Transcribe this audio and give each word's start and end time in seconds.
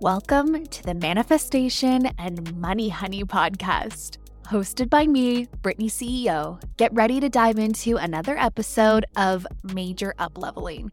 Welcome 0.00 0.64
to 0.64 0.82
the 0.82 0.94
Manifestation 0.94 2.06
and 2.16 2.56
Money 2.58 2.88
Honey 2.88 3.22
podcast. 3.22 4.16
Hosted 4.44 4.88
by 4.88 5.06
me, 5.06 5.44
Brittney 5.60 5.90
CEO. 5.90 6.58
Get 6.78 6.90
ready 6.94 7.20
to 7.20 7.28
dive 7.28 7.58
into 7.58 7.98
another 7.98 8.38
episode 8.38 9.04
of 9.16 9.46
Major 9.62 10.14
Upleveling. 10.18 10.90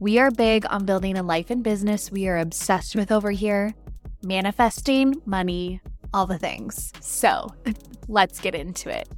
We 0.00 0.18
are 0.18 0.32
big 0.32 0.66
on 0.70 0.86
building 0.86 1.16
a 1.16 1.22
life 1.22 1.50
and 1.50 1.62
business 1.62 2.10
we 2.10 2.26
are 2.26 2.36
obsessed 2.36 2.96
with 2.96 3.12
over 3.12 3.30
here 3.30 3.74
manifesting, 4.24 5.22
money, 5.24 5.80
all 6.12 6.26
the 6.26 6.36
things. 6.36 6.92
So 6.98 7.54
let's 8.08 8.40
get 8.40 8.56
into 8.56 8.90
it. 8.90 9.08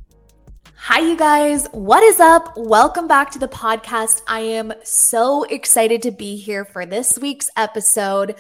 Hi, 0.77 1.01
you 1.01 1.17
guys. 1.17 1.67
What 1.73 2.03
is 2.03 2.21
up? 2.21 2.53
Welcome 2.59 3.09
back 3.09 3.31
to 3.31 3.39
the 3.39 3.49
podcast. 3.49 4.21
I 4.29 4.41
am 4.41 4.75
so 4.85 5.45
excited 5.45 6.03
to 6.03 6.11
be 6.11 6.37
here 6.37 6.67
for 6.67 6.85
this 6.85 7.19
week's 7.19 7.49
episode. 7.57 8.35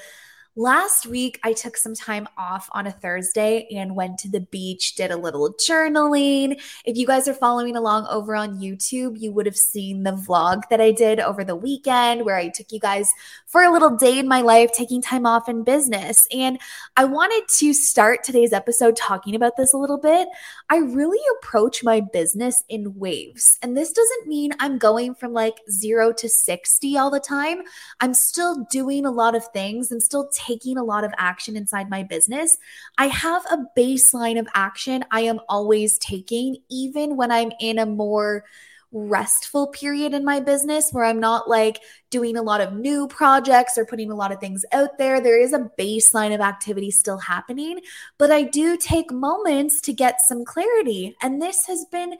Last 0.57 1.07
week, 1.07 1.39
I 1.45 1.53
took 1.53 1.77
some 1.77 1.95
time 1.95 2.27
off 2.37 2.69
on 2.73 2.89
a 2.89 2.91
Thursday 2.91 3.69
and 3.71 3.95
went 3.95 4.19
to 4.19 4.29
the 4.29 4.41
beach, 4.41 4.97
did 4.97 5.13
a 5.13 5.17
little 5.17 5.55
journaling. 5.55 6.61
If 6.85 6.97
you 6.97 7.07
guys 7.07 7.29
are 7.29 7.35
following 7.35 7.77
along 7.77 8.09
over 8.11 8.35
on 8.35 8.59
YouTube, 8.59 9.21
you 9.21 9.31
would 9.31 9.47
have 9.47 9.57
seen 9.57 10.03
the 10.03 10.11
vlog 10.11 10.63
that 10.69 10.81
I 10.81 10.91
did 10.91 11.21
over 11.21 11.45
the 11.45 11.55
weekend 11.55 12.25
where 12.25 12.35
I 12.35 12.49
took 12.49 12.73
you 12.73 12.81
guys 12.81 13.09
for 13.47 13.63
a 13.63 13.71
little 13.71 13.97
day 13.97 14.19
in 14.19 14.27
my 14.27 14.41
life, 14.41 14.73
taking 14.73 15.01
time 15.01 15.25
off 15.25 15.49
in 15.49 15.63
business. 15.63 16.27
And 16.33 16.59
I 16.97 17.05
wanted 17.05 17.47
to 17.59 17.73
start 17.73 18.25
today's 18.25 18.53
episode 18.53 18.97
talking 18.97 19.37
about 19.37 19.57
this 19.57 19.73
a 19.73 19.79
little 19.79 19.99
bit. 19.99 20.27
I 20.69 20.79
really 20.79 21.21
approach 21.39 21.85
my 21.85 22.01
business 22.01 22.65
in 22.69 22.99
waves. 22.99 23.57
And 23.63 23.77
this 23.77 23.93
doesn't 23.93 24.27
mean 24.27 24.51
I'm 24.59 24.79
going 24.79 25.15
from 25.15 25.33
like 25.33 25.61
zero 25.71 26.13
to 26.15 26.29
60 26.29 26.99
all 26.99 27.11
the 27.11 27.21
time. 27.21 27.63
I'm 28.01 28.15
still 28.15 28.67
doing 28.69 29.07
a 29.07 29.13
lot 29.13 29.37
of 29.37 29.46
things 29.52 29.93
and 29.93 30.02
still 30.02 30.29
taking 30.46 30.77
a 30.77 30.85
lot 30.85 31.05
of 31.05 31.13
action 31.19 31.57
inside 31.57 31.91
my 31.91 32.02
business, 32.02 32.57
I 32.99 33.07
have 33.07 33.45
a 33.46 33.65
baseline 33.77 34.38
of 34.38 34.49
action 34.55 35.05
I 35.10 35.23
am 35.23 35.41
always 35.49 35.99
taking, 35.99 36.59
even 36.71 37.16
when 37.16 37.30
I'm 37.30 37.52
in 37.60 37.79
a 37.79 37.87
more 37.87 38.45
restful 38.93 39.68
period 39.68 40.15
in 40.15 40.24
my 40.24 40.41
business 40.41 40.91
where 40.91 41.05
I'm 41.05 41.21
not 41.21 41.49
like 41.49 41.80
doing 42.11 42.37
a 42.37 42.43
lot 42.43 42.61
of 42.61 42.73
new 42.73 43.07
projects 43.07 43.79
or 43.79 43.87
putting 43.87 44.11
a 44.11 44.16
lot 44.16 44.33
of 44.33 44.41
things 44.41 44.65
out 44.73 44.99
there. 44.99 45.21
There 45.21 45.41
is 45.41 45.52
a 45.52 45.71
baseline 45.79 46.35
of 46.35 46.41
activity 46.41 46.91
still 46.91 47.18
happening, 47.18 47.80
but 48.18 48.33
I 48.33 48.43
do 48.43 48.77
take 48.77 49.13
moments 49.13 49.80
to 49.83 49.93
get 49.93 50.16
some 50.27 50.45
clarity. 50.45 51.16
And 51.23 51.41
this 51.41 51.66
has 51.66 51.87
been 51.93 52.15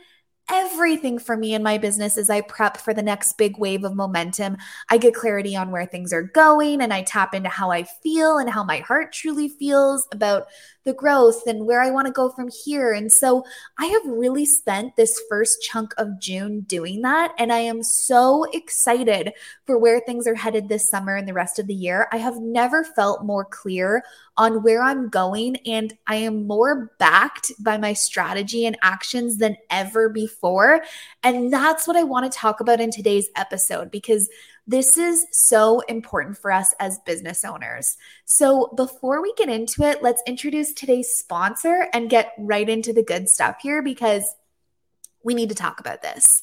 everything 0.51 1.19
for 1.19 1.37
me 1.37 1.55
in 1.55 1.63
my 1.63 1.79
business 1.79 2.19
as 2.19 2.29
I 2.29 2.41
prep 2.41 2.77
for 2.77 2.93
the 2.93 3.03
next 3.03 3.35
big 3.35 3.59
wave 3.59 3.85
of 3.85 3.95
momentum. 3.95 4.57
I 4.89 4.99
get 4.99 5.15
clarity 5.15 5.57
on 5.57 5.71
where 5.71 5.87
things 5.87 6.13
are 6.13 6.23
going 6.23 6.81
and 6.81 6.93
I 6.93 7.03
tap 7.03 7.35
into 7.35 7.49
how 7.49 7.71
I 7.71 7.85
feel 7.85 8.39
and 8.39 8.51
how 8.51 8.65
my 8.65 8.79
heart 8.79 9.13
truly 9.13 9.49
feels 9.49 10.07
about 10.13 10.49
the 10.85 10.95
growth 10.95 11.47
and 11.47 11.67
where 11.67 11.83
I 11.83 11.91
want 11.91 12.07
to 12.07 12.13
go 12.13 12.31
from 12.31 12.49
here. 12.65 12.93
And 12.93 13.13
so 13.13 13.45
I 13.79 13.87
have 13.87 14.07
really 14.07 14.47
spent 14.47 14.97
this 14.97 15.21
first 15.29 15.63
chunk 15.63 15.93
of 15.99 16.19
June 16.19 16.61
doing 16.61 17.03
that. 17.03 17.33
And 17.39 17.53
I 17.53 17.59
am 17.59 17.83
so 17.83 18.45
excited 18.53 19.33
for 19.67 19.79
where 19.79 20.01
things 20.01 20.27
are 20.27 20.35
headed 20.35 20.69
this 20.69 20.89
summer 20.89 21.17
and 21.17 21.29
the 21.29 21.35
rest 21.35 21.59
of 21.59 21.67
the 21.67 21.75
year. 21.75 22.09
I 22.13 22.17
have 22.17 22.39
never 22.39 22.85
felt 22.85 23.25
more 23.25 23.45
clear 23.45 24.03
on 24.37 24.63
where 24.63 24.83
I'm 24.83 25.11
going. 25.11 25.57
And 25.67 25.93
I 26.07 26.17
am 26.17 26.47
more 26.47 26.93
backed 26.99 27.53
by 27.61 27.77
my 27.77 27.93
strategy 27.93 28.65
and 28.65 28.79
actions 28.81 29.37
than 29.37 29.57
ever 29.69 30.09
before. 30.09 30.83
And 31.23 31.53
that's 31.53 31.87
what 31.87 31.97
I 31.97 32.05
want 32.05 32.31
to 32.31 32.39
talk 32.39 32.61
about 32.61 32.81
in 32.81 32.91
today's 32.91 33.29
episode 33.37 33.91
because 33.91 34.31
this 34.67 34.97
is 34.97 35.27
so 35.33 35.81
important 35.81 36.39
for 36.39 36.53
us 36.53 36.75
as 36.79 36.99
business 37.01 37.45
owners. 37.45 37.97
So, 38.25 38.73
before 38.77 39.23
we 39.23 39.33
get 39.35 39.49
into 39.49 39.83
it, 39.83 40.03
let's 40.03 40.23
introduce 40.27 40.73
today's 40.73 41.15
sponsor 41.15 41.89
and 41.93 42.11
get 42.11 42.33
right 42.39 42.69
into 42.69 42.93
the 42.93 43.03
good 43.03 43.29
stuff 43.29 43.57
here 43.63 43.83
because 43.83 44.35
we 45.23 45.35
need 45.35 45.49
to 45.51 45.55
talk 45.55 45.81
about 45.81 46.03
this. 46.03 46.43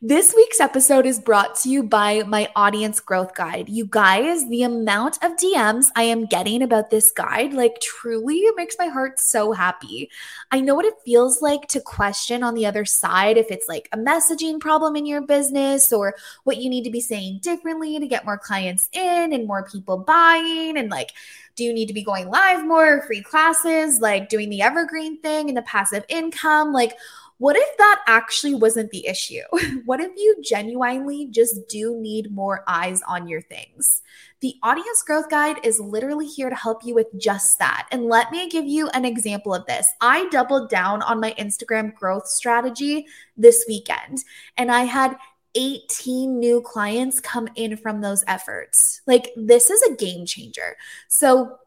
This 0.00 0.34
week's 0.34 0.60
episode 0.60 1.06
is 1.06 1.20
brought 1.20 1.56
to 1.56 1.68
you 1.68 1.82
by 1.82 2.22
my 2.22 2.48
audience 2.56 3.00
growth 3.00 3.34
guide. 3.34 3.68
You 3.68 3.86
guys, 3.86 4.48
the 4.48 4.62
amount 4.62 5.22
of 5.22 5.32
DMs 5.32 5.88
I 5.94 6.04
am 6.04 6.26
getting 6.26 6.62
about 6.62 6.90
this 6.90 7.10
guide, 7.10 7.52
like 7.52 7.80
truly 7.80 8.36
it 8.36 8.56
makes 8.56 8.76
my 8.78 8.86
heart 8.86 9.20
so 9.20 9.52
happy. 9.52 10.10
I 10.50 10.60
know 10.60 10.74
what 10.74 10.86
it 10.86 10.94
feels 11.04 11.42
like 11.42 11.68
to 11.68 11.80
question 11.80 12.42
on 12.42 12.54
the 12.54 12.66
other 12.66 12.84
side 12.84 13.36
if 13.36 13.50
it's 13.50 13.68
like 13.68 13.88
a 13.92 13.98
messaging 13.98 14.58
problem 14.58 14.96
in 14.96 15.06
your 15.06 15.22
business 15.22 15.92
or 15.92 16.14
what 16.44 16.58
you 16.58 16.70
need 16.70 16.84
to 16.84 16.90
be 16.90 17.00
saying 17.00 17.40
differently 17.42 17.98
to 17.98 18.06
get 18.06 18.24
more 18.24 18.38
clients 18.38 18.88
in 18.92 19.32
and 19.32 19.46
more 19.46 19.68
people 19.68 19.98
buying 19.98 20.76
and 20.76 20.90
like 20.90 21.12
do 21.56 21.62
you 21.62 21.72
need 21.72 21.86
to 21.86 21.94
be 21.94 22.02
going 22.02 22.28
live 22.28 22.66
more, 22.66 23.02
free 23.02 23.22
classes, 23.22 24.00
like 24.00 24.28
doing 24.28 24.50
the 24.50 24.62
evergreen 24.62 25.20
thing 25.20 25.48
and 25.48 25.56
the 25.56 25.62
passive 25.62 26.04
income? 26.08 26.72
Like, 26.72 26.96
what 27.38 27.56
if 27.56 27.76
that 27.78 28.02
actually 28.06 28.54
wasn't 28.54 28.90
the 28.90 29.06
issue? 29.06 29.42
what 29.84 30.00
if 30.00 30.12
you 30.16 30.36
genuinely 30.42 31.26
just 31.30 31.68
do 31.68 31.96
need 32.00 32.30
more 32.30 32.64
eyes 32.66 33.02
on 33.08 33.28
your 33.28 33.40
things? 33.40 34.02
The 34.40 34.54
Audience 34.62 35.02
Growth 35.06 35.30
Guide 35.30 35.56
is 35.64 35.80
literally 35.80 36.26
here 36.26 36.50
to 36.50 36.54
help 36.54 36.84
you 36.84 36.94
with 36.94 37.06
just 37.18 37.58
that. 37.58 37.88
And 37.90 38.04
let 38.04 38.30
me 38.30 38.48
give 38.48 38.66
you 38.66 38.88
an 38.90 39.04
example 39.04 39.54
of 39.54 39.66
this. 39.66 39.86
I 40.00 40.28
doubled 40.28 40.70
down 40.70 41.02
on 41.02 41.20
my 41.20 41.32
Instagram 41.38 41.94
growth 41.94 42.28
strategy 42.28 43.06
this 43.36 43.64
weekend, 43.66 44.18
and 44.56 44.70
I 44.70 44.84
had 44.84 45.16
18 45.54 46.38
new 46.38 46.60
clients 46.60 47.20
come 47.20 47.48
in 47.54 47.76
from 47.76 48.00
those 48.00 48.24
efforts. 48.26 49.00
Like, 49.06 49.30
this 49.36 49.70
is 49.70 49.82
a 49.82 49.96
game 49.96 50.26
changer. 50.26 50.76
So, 51.08 51.58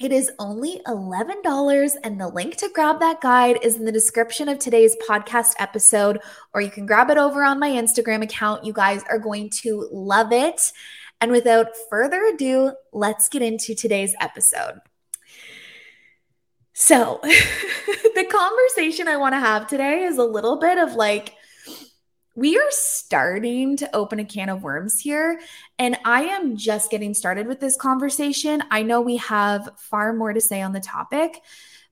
it 0.00 0.10
is 0.10 0.32
only 0.40 0.80
$11, 0.88 1.96
and 2.02 2.20
the 2.20 2.28
link 2.28 2.56
to 2.56 2.68
grab 2.74 2.98
that 2.98 3.20
guide 3.20 3.60
is 3.62 3.76
in 3.76 3.84
the 3.84 3.92
description 3.92 4.48
of 4.48 4.58
today's 4.58 4.96
podcast 5.08 5.54
episode, 5.60 6.18
or 6.52 6.60
you 6.60 6.70
can 6.70 6.84
grab 6.84 7.10
it 7.10 7.16
over 7.16 7.44
on 7.44 7.60
my 7.60 7.70
Instagram 7.70 8.22
account. 8.22 8.64
You 8.64 8.72
guys 8.72 9.04
are 9.08 9.20
going 9.20 9.50
to 9.62 9.88
love 9.92 10.32
it. 10.32 10.72
And 11.20 11.30
without 11.30 11.68
further 11.88 12.24
ado, 12.24 12.72
let's 12.92 13.28
get 13.28 13.40
into 13.40 13.76
today's 13.76 14.16
episode. 14.20 14.80
So, 16.72 17.20
the 17.22 18.26
conversation 18.28 19.06
I 19.06 19.16
want 19.16 19.34
to 19.34 19.40
have 19.40 19.68
today 19.68 20.02
is 20.02 20.18
a 20.18 20.24
little 20.24 20.58
bit 20.58 20.76
of 20.76 20.94
like, 20.94 21.34
we 22.34 22.56
are 22.58 22.70
starting 22.70 23.76
to 23.76 23.94
open 23.94 24.18
a 24.18 24.24
can 24.24 24.48
of 24.48 24.62
worms 24.62 24.98
here. 24.98 25.40
And 25.78 25.96
I 26.04 26.22
am 26.24 26.56
just 26.56 26.90
getting 26.90 27.14
started 27.14 27.46
with 27.46 27.60
this 27.60 27.76
conversation. 27.76 28.62
I 28.70 28.82
know 28.82 29.00
we 29.00 29.18
have 29.18 29.70
far 29.76 30.12
more 30.12 30.32
to 30.32 30.40
say 30.40 30.60
on 30.60 30.72
the 30.72 30.80
topic, 30.80 31.40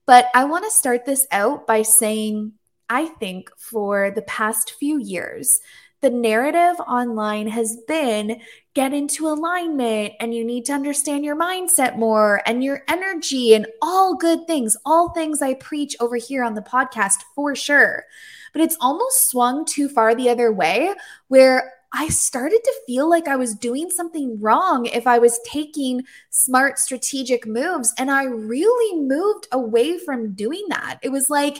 but 0.05 0.27
I 0.35 0.43
want 0.45 0.65
to 0.65 0.71
start 0.71 1.05
this 1.05 1.25
out 1.31 1.65
by 1.65 1.83
saying 1.83 2.53
I 2.89 3.05
think 3.05 3.49
for 3.57 4.11
the 4.11 4.21
past 4.23 4.73
few 4.77 4.99
years, 4.99 5.59
the 6.03 6.11
narrative 6.11 6.79
online 6.87 7.47
has 7.47 7.77
been 7.87 8.39
get 8.75 8.93
into 8.93 9.27
alignment 9.27 10.13
and 10.19 10.35
you 10.35 10.45
need 10.45 10.65
to 10.65 10.73
understand 10.73 11.25
your 11.25 11.35
mindset 11.35 11.97
more 11.97 12.43
and 12.45 12.63
your 12.63 12.83
energy 12.87 13.55
and 13.55 13.65
all 13.81 14.15
good 14.15 14.45
things, 14.45 14.77
all 14.85 15.09
things 15.09 15.41
I 15.41 15.55
preach 15.55 15.95
over 15.99 16.17
here 16.17 16.43
on 16.43 16.53
the 16.53 16.61
podcast 16.61 17.23
for 17.33 17.55
sure 17.55 18.05
but 18.53 18.61
it's 18.61 18.77
almost 18.79 19.29
swung 19.29 19.65
too 19.65 19.89
far 19.89 20.15
the 20.15 20.29
other 20.29 20.53
way 20.53 20.93
where 21.27 21.73
I 21.91 22.07
started 22.07 22.61
to 22.63 22.73
feel 22.87 23.07
like 23.07 23.27
I 23.27 23.35
was 23.35 23.53
doing 23.53 23.91
something 23.91 24.39
wrong 24.39 24.87
if 24.87 25.05
I 25.05 25.19
was 25.19 25.39
taking 25.45 26.03
smart 26.31 26.79
strategic 26.79 27.45
moves. 27.45 27.93
And 27.99 28.09
I 28.09 28.23
really 28.23 28.99
moved 28.99 29.47
away 29.51 29.99
from 29.99 30.33
doing 30.33 30.65
that. 30.69 30.97
It 31.03 31.09
was 31.09 31.29
like, 31.29 31.57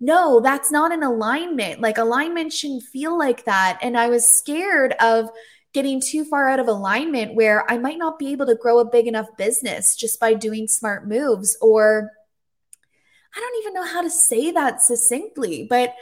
no, 0.00 0.40
that's 0.40 0.72
not 0.72 0.92
an 0.92 1.02
alignment. 1.02 1.80
Like, 1.80 1.98
alignment 1.98 2.52
shouldn't 2.52 2.84
feel 2.84 3.16
like 3.18 3.44
that. 3.44 3.78
And 3.82 3.98
I 3.98 4.08
was 4.08 4.26
scared 4.26 4.94
of 5.00 5.28
getting 5.72 6.00
too 6.00 6.24
far 6.24 6.48
out 6.48 6.58
of 6.58 6.66
alignment 6.66 7.34
where 7.34 7.70
I 7.70 7.78
might 7.78 7.98
not 7.98 8.18
be 8.18 8.32
able 8.32 8.46
to 8.46 8.56
grow 8.56 8.78
a 8.78 8.90
big 8.90 9.06
enough 9.06 9.28
business 9.36 9.94
just 9.94 10.18
by 10.18 10.34
doing 10.34 10.66
smart 10.66 11.06
moves. 11.06 11.56
Or 11.60 12.10
I 13.36 13.40
don't 13.40 13.62
even 13.62 13.74
know 13.74 13.86
how 13.86 14.00
to 14.00 14.10
say 14.10 14.50
that 14.50 14.82
succinctly, 14.82 15.66
but 15.68 15.94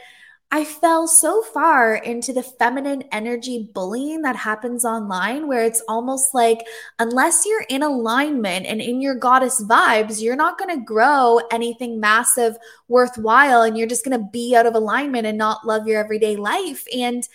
I 0.51 0.63
fell 0.63 1.07
so 1.07 1.43
far 1.43 1.93
into 1.93 2.33
the 2.33 2.41
feminine 2.41 3.03
energy 3.11 3.69
bullying 3.71 4.23
that 4.23 4.35
happens 4.35 4.83
online, 4.83 5.47
where 5.47 5.63
it's 5.63 5.83
almost 5.87 6.33
like, 6.33 6.65
unless 6.97 7.45
you're 7.45 7.65
in 7.69 7.83
alignment 7.83 8.65
and 8.65 8.81
in 8.81 8.99
your 8.99 9.13
goddess 9.13 9.63
vibes, 9.63 10.19
you're 10.19 10.35
not 10.35 10.57
going 10.57 10.75
to 10.75 10.83
grow 10.83 11.39
anything 11.51 11.99
massive, 11.99 12.57
worthwhile, 12.87 13.61
and 13.61 13.77
you're 13.77 13.87
just 13.87 14.03
going 14.03 14.19
to 14.19 14.29
be 14.31 14.55
out 14.55 14.65
of 14.65 14.73
alignment 14.73 15.27
and 15.27 15.37
not 15.37 15.67
love 15.67 15.87
your 15.87 15.99
everyday 15.99 16.35
life. 16.35 16.83
And 16.97 17.27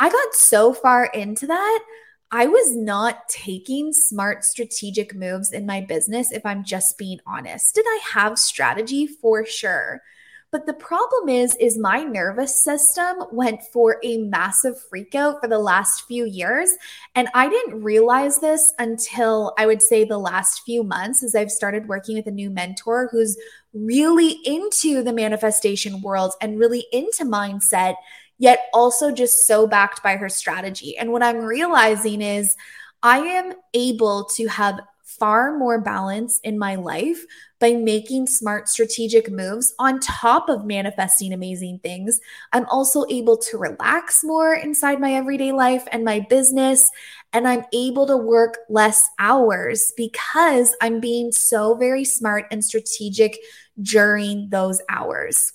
I 0.00 0.10
got 0.10 0.34
so 0.34 0.72
far 0.72 1.04
into 1.06 1.46
that. 1.46 1.84
I 2.32 2.46
was 2.46 2.76
not 2.76 3.28
taking 3.28 3.92
smart 3.92 4.44
strategic 4.44 5.14
moves 5.14 5.52
in 5.52 5.64
my 5.64 5.80
business, 5.80 6.32
if 6.32 6.44
I'm 6.44 6.64
just 6.64 6.98
being 6.98 7.20
honest. 7.24 7.76
Did 7.76 7.86
I 7.86 8.00
have 8.14 8.36
strategy? 8.36 9.06
For 9.06 9.46
sure. 9.46 10.02
But 10.50 10.64
the 10.64 10.72
problem 10.72 11.28
is, 11.28 11.54
is 11.56 11.76
my 11.76 12.02
nervous 12.02 12.64
system 12.64 13.24
went 13.30 13.62
for 13.70 13.98
a 14.02 14.16
massive 14.18 14.76
freakout 14.90 15.40
for 15.40 15.48
the 15.48 15.58
last 15.58 16.06
few 16.06 16.24
years. 16.24 16.70
And 17.14 17.28
I 17.34 17.50
didn't 17.50 17.82
realize 17.82 18.40
this 18.40 18.72
until 18.78 19.52
I 19.58 19.66
would 19.66 19.82
say 19.82 20.04
the 20.04 20.18
last 20.18 20.62
few 20.64 20.82
months 20.82 21.22
as 21.22 21.34
I've 21.34 21.50
started 21.50 21.86
working 21.86 22.16
with 22.16 22.26
a 22.26 22.30
new 22.30 22.48
mentor 22.48 23.08
who's 23.12 23.36
really 23.74 24.38
into 24.46 25.02
the 25.02 25.12
manifestation 25.12 26.00
world 26.00 26.32
and 26.40 26.58
really 26.58 26.86
into 26.92 27.24
mindset, 27.24 27.96
yet 28.38 28.68
also 28.72 29.12
just 29.12 29.46
so 29.46 29.66
backed 29.66 30.02
by 30.02 30.16
her 30.16 30.30
strategy. 30.30 30.96
And 30.96 31.12
what 31.12 31.22
I'm 31.22 31.44
realizing 31.44 32.22
is 32.22 32.56
I 33.02 33.18
am 33.18 33.52
able 33.74 34.24
to 34.36 34.46
have 34.48 34.80
far 35.08 35.56
more 35.56 35.80
balance 35.80 36.38
in 36.44 36.58
my 36.58 36.74
life 36.74 37.24
by 37.60 37.72
making 37.72 38.26
smart 38.26 38.68
strategic 38.68 39.30
moves 39.30 39.74
on 39.78 39.98
top 40.00 40.48
of 40.48 40.66
manifesting 40.66 41.32
amazing 41.32 41.78
things. 41.80 42.20
I'm 42.52 42.66
also 42.66 43.04
able 43.08 43.38
to 43.38 43.58
relax 43.58 44.22
more 44.22 44.54
inside 44.54 45.00
my 45.00 45.14
everyday 45.14 45.52
life 45.52 45.88
and 45.90 46.04
my 46.04 46.20
business. 46.20 46.90
And 47.32 47.48
I'm 47.48 47.64
able 47.72 48.06
to 48.06 48.16
work 48.16 48.58
less 48.68 49.08
hours 49.18 49.92
because 49.96 50.74
I'm 50.80 51.00
being 51.00 51.32
so 51.32 51.74
very 51.74 52.04
smart 52.04 52.44
and 52.50 52.64
strategic 52.64 53.38
during 53.80 54.50
those 54.50 54.80
hours. 54.88 55.52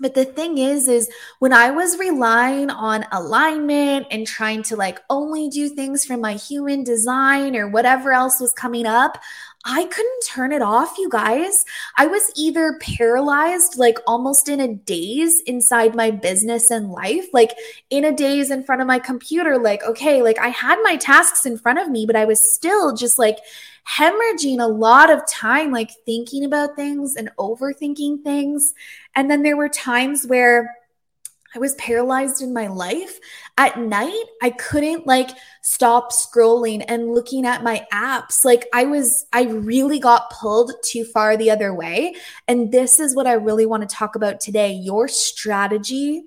But 0.00 0.14
the 0.14 0.24
thing 0.24 0.58
is, 0.58 0.88
is 0.88 1.10
when 1.38 1.52
I 1.52 1.70
was 1.70 1.98
relying 1.98 2.70
on 2.70 3.06
alignment 3.12 4.06
and 4.10 4.26
trying 4.26 4.62
to 4.64 4.76
like 4.76 5.00
only 5.10 5.48
do 5.48 5.68
things 5.68 6.04
from 6.04 6.20
my 6.20 6.34
human 6.34 6.84
design 6.84 7.56
or 7.56 7.68
whatever 7.68 8.12
else 8.12 8.40
was 8.40 8.52
coming 8.52 8.86
up, 8.86 9.18
I 9.70 9.84
couldn't 9.84 10.24
turn 10.24 10.52
it 10.52 10.62
off, 10.62 10.96
you 10.96 11.10
guys. 11.10 11.66
I 11.98 12.06
was 12.06 12.32
either 12.34 12.78
paralyzed, 12.80 13.78
like 13.78 13.98
almost 14.06 14.48
in 14.48 14.60
a 14.60 14.74
daze 14.74 15.42
inside 15.42 15.94
my 15.94 16.10
business 16.10 16.70
and 16.70 16.90
life, 16.90 17.26
like 17.34 17.54
in 17.90 18.06
a 18.06 18.12
daze 18.12 18.50
in 18.50 18.64
front 18.64 18.80
of 18.80 18.86
my 18.86 18.98
computer, 18.98 19.58
like, 19.58 19.84
okay, 19.84 20.22
like 20.22 20.38
I 20.38 20.48
had 20.48 20.78
my 20.82 20.96
tasks 20.96 21.44
in 21.44 21.58
front 21.58 21.78
of 21.78 21.90
me, 21.90 22.06
but 22.06 22.16
I 22.16 22.24
was 22.24 22.40
still 22.40 22.96
just 22.96 23.18
like 23.18 23.36
hemorrhaging 23.86 24.58
a 24.58 24.66
lot 24.66 25.10
of 25.10 25.28
time, 25.28 25.70
like 25.70 25.90
thinking 26.06 26.46
about 26.46 26.74
things 26.74 27.14
and 27.14 27.30
overthinking 27.38 28.22
things. 28.24 28.72
And 29.14 29.30
then 29.30 29.42
there 29.42 29.56
were 29.58 29.68
times 29.68 30.26
where 30.26 30.77
I 31.54 31.58
was 31.58 31.74
paralyzed 31.76 32.42
in 32.42 32.52
my 32.52 32.66
life. 32.66 33.18
At 33.56 33.78
night, 33.78 34.24
I 34.42 34.50
couldn't 34.50 35.06
like 35.06 35.30
stop 35.62 36.12
scrolling 36.12 36.84
and 36.88 37.14
looking 37.14 37.46
at 37.46 37.62
my 37.62 37.86
apps. 37.92 38.44
Like 38.44 38.66
I 38.74 38.84
was, 38.84 39.26
I 39.32 39.44
really 39.44 39.98
got 39.98 40.30
pulled 40.30 40.72
too 40.84 41.04
far 41.04 41.36
the 41.36 41.50
other 41.50 41.74
way. 41.74 42.14
And 42.46 42.70
this 42.70 43.00
is 43.00 43.16
what 43.16 43.26
I 43.26 43.32
really 43.32 43.66
want 43.66 43.88
to 43.88 43.94
talk 43.94 44.14
about 44.14 44.40
today 44.40 44.72
your 44.72 45.08
strategy 45.08 46.24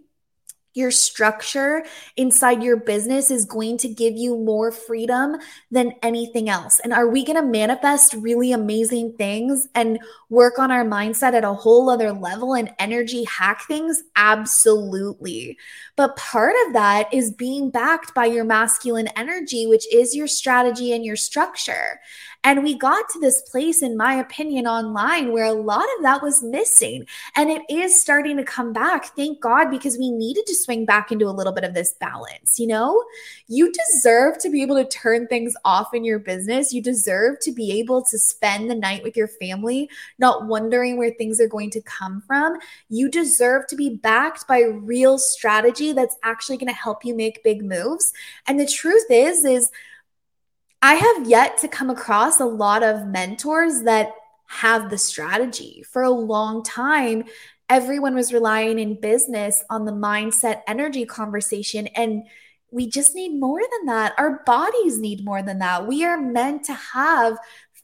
your 0.74 0.92
structure 0.92 1.86
inside 2.16 2.64
your 2.64 2.78
business 2.78 3.30
is 3.30 3.46
going 3.46 3.78
to 3.78 3.90
give 3.90 4.16
you 4.16 4.38
more 4.38 4.72
freedom 4.72 5.36
than 5.70 5.94
anything 6.02 6.50
else. 6.50 6.80
And 6.80 6.94
are 6.94 7.10
we 7.10 7.26
going 7.26 7.36
to 7.36 7.48
manifest 7.48 8.14
really 8.14 8.52
amazing 8.52 9.14
things 9.18 9.68
and 9.76 10.00
work 10.30 10.60
on 10.60 10.72
our 10.72 10.86
mindset 10.86 11.34
at 11.34 11.44
a 11.44 11.54
whole 11.54 11.90
other 11.90 12.12
level 12.14 12.54
and 12.54 12.74
energy 12.80 13.26
hack 13.26 13.64
things? 13.68 14.04
Absolutely. 14.16 15.58
But 15.96 16.16
part 16.16 16.56
of 16.68 16.74
that 16.74 17.14
is 17.14 17.34
being 17.34 17.70
backed 17.70 18.14
by 18.14 18.26
your 18.26 18.46
masculine 18.46 19.10
energy, 19.16 19.68
which 19.68 19.92
is 19.94 20.16
your 20.16 20.28
strategy 20.28 20.94
and 20.94 21.04
your 21.04 21.18
structure. 21.18 22.00
And 22.44 22.64
we 22.64 22.76
got 22.76 23.08
to 23.10 23.20
this 23.20 23.42
place, 23.44 23.84
in 23.84 23.96
my 23.96 24.16
opinion, 24.16 24.66
online 24.66 25.32
where 25.32 25.46
a 25.46 25.54
lot 25.54 25.86
of 25.98 26.04
that 26.04 26.24
was 26.24 26.42
missing. 26.42 27.06
And 27.36 27.52
it 27.52 27.62
is 27.70 28.02
starting 28.02 28.38
to 28.38 28.44
come 28.44 28.74
back. 28.74 29.16
Thank 29.16 29.40
God, 29.40 29.70
because 29.70 29.98
we 29.98 30.10
needed 30.10 30.48
to 30.48 30.56
swing 30.56 30.86
back 30.86 31.12
into 31.12 31.28
a 31.28 31.32
little 31.32 31.54
bit 31.54 31.64
of 31.64 31.76
this 31.76 31.94
balance. 31.94 32.58
You 32.58 32.68
know, 32.68 33.04
you 33.48 33.72
deserve 33.72 34.40
to 34.40 34.50
be 34.50 34.64
able 34.64 34.76
to 34.78 34.88
turn 34.88 35.28
things 35.28 35.56
off 35.66 35.94
in 35.94 36.04
your 36.04 36.18
business. 36.18 36.74
You 36.74 36.82
deserve 36.82 37.40
to 37.42 37.52
be 37.52 37.80
able 37.80 38.04
to 38.06 38.18
spend 38.18 38.72
the 38.72 38.76
night 38.76 39.04
with 39.04 39.16
your 39.16 39.28
family, 39.28 39.90
not 40.18 40.48
wondering 40.48 40.98
where 40.98 41.12
things 41.12 41.40
are 41.40 41.48
going 41.48 41.70
to 41.72 41.82
come 41.82 42.22
from. 42.26 42.58
You 42.90 43.10
deserve 43.10 43.68
to 43.68 43.76
be 43.76 43.96
backed 43.96 44.48
by 44.48 44.62
real 44.62 45.20
strategy 45.20 45.92
that's 45.94 46.18
actually 46.24 46.58
going 46.58 46.70
to 46.70 46.74
help 46.74 47.06
you 47.06 47.16
make 47.16 47.44
big 47.44 47.64
moves. 47.64 48.12
And 48.48 48.60
the 48.60 48.66
truth 48.66 49.06
is, 49.10 49.46
is, 49.46 49.72
I 50.82 50.96
have 50.96 51.30
yet 51.30 51.58
to 51.60 51.68
come 51.68 51.90
across 51.90 52.40
a 52.40 52.46
lot 52.46 52.84
of 52.84 53.08
mentors 53.08 53.84
that 53.84 54.12
have 54.48 54.90
the 54.90 54.98
strategy. 54.98 55.84
For 55.90 56.02
a 56.02 56.10
long 56.10 56.64
time, 56.64 57.24
everyone 57.70 58.16
was 58.16 58.34
relying 58.34 58.80
in 58.80 59.00
business 59.00 59.64
on 59.70 59.86
the 59.86 59.92
mindset 59.92 60.62
energy 60.68 61.06
conversation. 61.06 61.88
And 61.88 62.24
we 62.72 62.90
just 62.90 63.16
need 63.16 63.40
more 63.40 63.62
than 63.62 63.86
that. 63.86 64.14
Our 64.18 64.44
bodies 64.46 64.98
need 64.98 65.24
more 65.24 65.44
than 65.44 65.60
that. 65.60 65.88
We 65.88 66.04
are 66.04 66.20
meant 66.20 66.66
to 66.66 66.74
have 66.74 67.38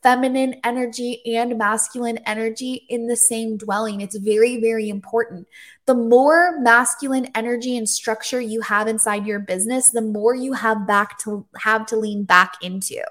feminine 0.04 0.56
energy 0.64 1.22
and 1.26 1.58
masculine 1.58 2.18
energy 2.20 2.86
in 2.90 3.08
the 3.08 3.16
same 3.16 3.58
dwelling. 3.58 4.02
It's 4.02 4.18
very, 4.18 4.60
very 4.60 4.90
important. 4.90 5.48
The 5.86 5.96
more 5.96 6.60
masculine 6.60 7.30
energy 7.36 7.78
and 7.78 7.90
structure 7.90 8.42
you 8.42 8.62
have 8.62 8.88
inside 8.88 9.26
your 9.26 9.40
business, 9.40 9.92
the 9.92 10.02
more 10.02 10.36
you 10.36 10.54
have 10.54 10.88
back 10.88 11.18
to 11.20 11.46
have 11.60 11.86
to 11.88 11.98
lean 11.98 12.24
back 12.24 12.54
into. 12.62 13.02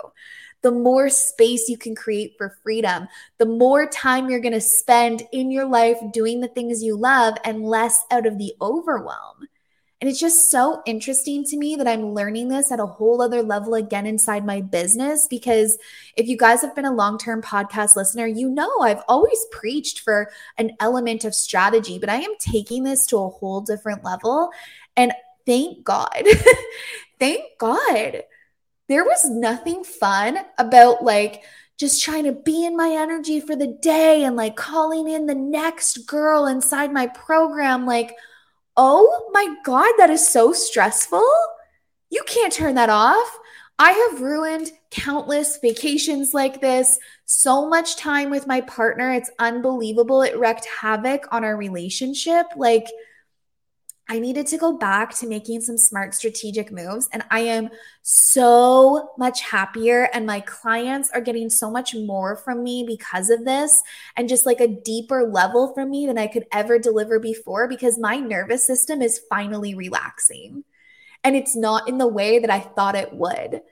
The 0.62 0.72
more 0.72 1.08
space 1.10 1.68
you 1.68 1.78
can 1.78 1.94
create 1.94 2.34
for 2.38 2.56
freedom, 2.62 3.08
the 3.38 3.46
more 3.46 3.86
time 3.86 4.28
you're 4.28 4.40
going 4.40 4.52
to 4.52 4.60
spend 4.60 5.22
in 5.32 5.50
your 5.50 5.66
life 5.66 5.98
doing 6.12 6.40
the 6.40 6.48
things 6.48 6.82
you 6.82 6.96
love 6.96 7.34
and 7.44 7.62
less 7.62 8.00
out 8.10 8.26
of 8.26 8.38
the 8.38 8.54
overwhelm. 8.60 9.46
And 10.00 10.10
it's 10.10 10.20
just 10.20 10.50
so 10.50 10.82
interesting 10.84 11.42
to 11.44 11.56
me 11.56 11.74
that 11.76 11.88
I'm 11.88 12.12
learning 12.12 12.48
this 12.48 12.70
at 12.70 12.80
a 12.80 12.86
whole 12.86 13.22
other 13.22 13.42
level 13.42 13.74
again 13.74 14.04
inside 14.04 14.44
my 14.44 14.60
business. 14.60 15.26
Because 15.28 15.78
if 16.16 16.28
you 16.28 16.36
guys 16.36 16.60
have 16.60 16.74
been 16.74 16.84
a 16.84 16.92
long 16.92 17.16
term 17.16 17.40
podcast 17.40 17.96
listener, 17.96 18.26
you 18.26 18.50
know 18.50 18.80
I've 18.80 19.02
always 19.08 19.38
preached 19.50 20.00
for 20.00 20.30
an 20.58 20.72
element 20.80 21.24
of 21.24 21.34
strategy, 21.34 21.98
but 21.98 22.10
I 22.10 22.16
am 22.16 22.34
taking 22.38 22.82
this 22.82 23.06
to 23.06 23.16
a 23.16 23.30
whole 23.30 23.62
different 23.62 24.04
level. 24.04 24.50
And 24.98 25.12
thank 25.46 25.82
God, 25.84 26.24
thank 27.18 27.42
God, 27.58 28.22
there 28.88 29.04
was 29.04 29.24
nothing 29.24 29.82
fun 29.82 30.38
about 30.58 31.02
like, 31.02 31.42
just 31.78 32.02
trying 32.02 32.24
to 32.24 32.32
be 32.32 32.64
in 32.64 32.74
my 32.74 32.88
energy 32.88 33.38
for 33.38 33.54
the 33.54 33.66
day 33.66 34.24
and 34.24 34.34
like 34.34 34.56
calling 34.56 35.08
in 35.08 35.26
the 35.26 35.34
next 35.34 36.06
girl 36.06 36.46
inside 36.46 36.90
my 36.90 37.06
program. 37.06 37.84
Like, 37.84 38.14
Oh 38.76 39.30
my 39.32 39.56
God, 39.64 39.92
that 39.98 40.10
is 40.10 40.26
so 40.26 40.52
stressful. 40.52 41.26
You 42.10 42.22
can't 42.26 42.52
turn 42.52 42.74
that 42.74 42.90
off. 42.90 43.38
I 43.78 43.90
have 43.92 44.20
ruined 44.22 44.70
countless 44.90 45.58
vacations 45.58 46.32
like 46.32 46.60
this, 46.60 46.98
so 47.26 47.68
much 47.68 47.96
time 47.96 48.30
with 48.30 48.46
my 48.46 48.62
partner. 48.62 49.12
It's 49.12 49.30
unbelievable. 49.38 50.22
It 50.22 50.38
wreaked 50.38 50.66
havoc 50.66 51.26
on 51.30 51.44
our 51.44 51.56
relationship. 51.56 52.46
Like, 52.56 52.86
I 54.08 54.20
needed 54.20 54.46
to 54.48 54.58
go 54.58 54.76
back 54.76 55.14
to 55.16 55.26
making 55.26 55.62
some 55.62 55.76
smart 55.76 56.14
strategic 56.14 56.70
moves. 56.70 57.08
And 57.12 57.24
I 57.30 57.40
am 57.40 57.70
so 58.02 59.10
much 59.18 59.40
happier. 59.40 60.08
And 60.12 60.26
my 60.26 60.40
clients 60.40 61.10
are 61.10 61.20
getting 61.20 61.50
so 61.50 61.70
much 61.70 61.94
more 61.94 62.36
from 62.36 62.62
me 62.62 62.84
because 62.86 63.30
of 63.30 63.44
this, 63.44 63.82
and 64.16 64.28
just 64.28 64.46
like 64.46 64.60
a 64.60 64.68
deeper 64.68 65.24
level 65.24 65.74
from 65.74 65.90
me 65.90 66.06
than 66.06 66.18
I 66.18 66.28
could 66.28 66.46
ever 66.52 66.78
deliver 66.78 67.18
before 67.18 67.66
because 67.66 67.98
my 67.98 68.16
nervous 68.16 68.64
system 68.64 69.02
is 69.02 69.20
finally 69.28 69.74
relaxing. 69.74 70.64
And 71.24 71.34
it's 71.34 71.56
not 71.56 71.88
in 71.88 71.98
the 71.98 72.06
way 72.06 72.38
that 72.38 72.50
I 72.50 72.60
thought 72.60 72.94
it 72.94 73.12
would. 73.12 73.62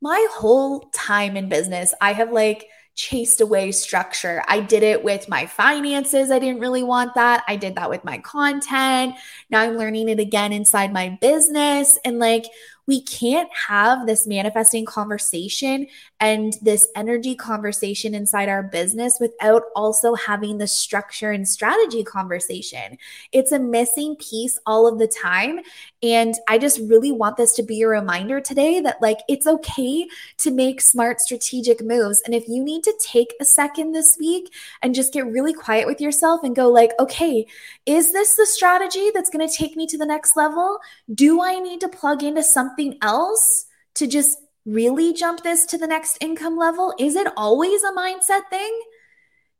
My 0.00 0.24
whole 0.30 0.88
time 0.94 1.36
in 1.36 1.48
business, 1.48 1.92
I 2.00 2.12
have 2.12 2.30
like, 2.30 2.66
chased 2.94 3.40
away 3.40 3.72
structure. 3.72 4.42
I 4.48 4.60
did 4.60 4.82
it 4.82 5.02
with 5.02 5.28
my 5.28 5.46
finances. 5.46 6.30
I 6.30 6.38
didn't 6.38 6.60
really 6.60 6.82
want 6.82 7.14
that. 7.14 7.44
I 7.48 7.56
did 7.56 7.76
that 7.76 7.90
with 7.90 8.04
my 8.04 8.18
content. 8.18 9.14
Now 9.48 9.60
I'm 9.60 9.76
learning 9.76 10.08
it 10.08 10.20
again 10.20 10.52
inside 10.52 10.92
my 10.92 11.18
business. 11.20 11.98
And 12.04 12.18
like, 12.18 12.46
we 12.90 13.00
can't 13.02 13.48
have 13.54 14.08
this 14.08 14.26
manifesting 14.26 14.84
conversation 14.84 15.86
and 16.18 16.54
this 16.60 16.88
energy 16.96 17.36
conversation 17.36 18.16
inside 18.16 18.48
our 18.48 18.64
business 18.64 19.18
without 19.20 19.62
also 19.76 20.14
having 20.14 20.58
the 20.58 20.66
structure 20.66 21.30
and 21.30 21.46
strategy 21.46 22.02
conversation. 22.02 22.98
It's 23.30 23.52
a 23.52 23.60
missing 23.60 24.16
piece 24.16 24.58
all 24.66 24.88
of 24.88 24.98
the 24.98 25.06
time. 25.06 25.60
And 26.02 26.34
I 26.48 26.56
just 26.56 26.80
really 26.80 27.12
want 27.12 27.36
this 27.36 27.52
to 27.54 27.62
be 27.62 27.82
a 27.82 27.88
reminder 27.88 28.40
today 28.40 28.80
that, 28.80 29.02
like, 29.02 29.18
it's 29.28 29.46
okay 29.46 30.06
to 30.38 30.50
make 30.50 30.80
smart 30.80 31.20
strategic 31.20 31.82
moves. 31.82 32.22
And 32.24 32.34
if 32.34 32.48
you 32.48 32.64
need 32.64 32.84
to 32.84 32.94
take 32.98 33.34
a 33.38 33.44
second 33.44 33.92
this 33.92 34.16
week 34.18 34.50
and 34.82 34.94
just 34.94 35.12
get 35.12 35.26
really 35.26 35.52
quiet 35.52 35.86
with 35.86 36.00
yourself 36.00 36.42
and 36.42 36.56
go, 36.56 36.68
like, 36.68 36.92
okay, 36.98 37.46
is 37.84 38.12
this 38.12 38.34
the 38.36 38.46
strategy 38.46 39.10
that's 39.12 39.28
going 39.28 39.46
to 39.46 39.54
take 39.54 39.76
me 39.76 39.86
to 39.88 39.98
the 39.98 40.06
next 40.06 40.36
level? 40.36 40.78
Do 41.12 41.42
I 41.42 41.58
need 41.58 41.80
to 41.80 41.88
plug 41.88 42.22
into 42.22 42.42
something? 42.42 42.96
else 43.02 43.66
to 43.94 44.06
just 44.06 44.38
really 44.64 45.12
jump 45.12 45.42
this 45.42 45.66
to 45.66 45.78
the 45.78 45.86
next 45.86 46.18
income 46.20 46.56
level? 46.56 46.94
Is 46.98 47.16
it 47.16 47.32
always 47.36 47.82
a 47.82 47.92
mindset 47.92 48.48
thing? 48.50 48.80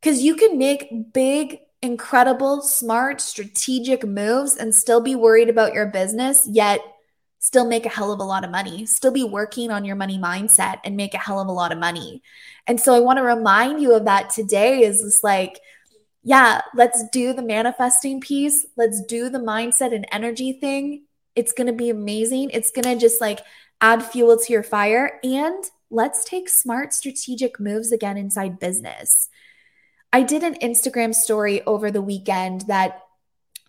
Because 0.00 0.22
you 0.22 0.34
can 0.34 0.58
make 0.58 1.12
big 1.12 1.60
incredible, 1.82 2.62
smart, 2.62 3.20
strategic 3.20 4.04
moves 4.04 4.56
and 4.56 4.74
still 4.74 5.00
be 5.00 5.14
worried 5.14 5.48
about 5.48 5.74
your 5.74 5.86
business, 5.86 6.46
yet 6.46 6.80
still 7.38 7.66
make 7.66 7.86
a 7.86 7.90
hell 7.90 8.12
of 8.12 8.20
a 8.20 8.24
lot 8.24 8.44
of 8.44 8.50
money, 8.50 8.84
still 8.84 9.10
be 9.10 9.24
working 9.24 9.70
on 9.70 9.84
your 9.84 9.96
money 9.96 10.18
mindset 10.18 10.78
and 10.84 10.94
make 10.96 11.14
a 11.14 11.18
hell 11.18 11.40
of 11.40 11.48
a 11.48 11.52
lot 11.52 11.72
of 11.72 11.78
money. 11.78 12.22
And 12.66 12.78
so 12.78 12.94
I 12.94 13.00
want 13.00 13.16
to 13.16 13.22
remind 13.22 13.80
you 13.80 13.94
of 13.94 14.04
that 14.04 14.28
today 14.28 14.82
is 14.82 15.02
this 15.02 15.24
like, 15.24 15.58
yeah, 16.22 16.60
let's 16.74 17.02
do 17.08 17.32
the 17.32 17.42
manifesting 17.42 18.20
piece. 18.20 18.66
Let's 18.76 19.02
do 19.02 19.30
the 19.30 19.38
mindset 19.38 19.94
and 19.94 20.06
energy 20.12 20.52
thing. 20.52 21.04
It's 21.34 21.52
going 21.52 21.68
to 21.68 21.72
be 21.72 21.88
amazing. 21.88 22.50
It's 22.50 22.70
going 22.70 22.84
to 22.84 23.00
just 23.00 23.22
like 23.22 23.40
add 23.80 24.04
fuel 24.04 24.38
to 24.38 24.52
your 24.52 24.62
fire. 24.62 25.18
And 25.24 25.64
let's 25.90 26.24
take 26.24 26.50
smart 26.50 26.92
strategic 26.92 27.58
moves 27.58 27.90
again 27.90 28.18
inside 28.18 28.58
business. 28.58 29.29
I 30.12 30.22
did 30.22 30.42
an 30.42 30.54
Instagram 30.56 31.14
story 31.14 31.62
over 31.62 31.90
the 31.90 32.02
weekend 32.02 32.62
that 32.62 33.02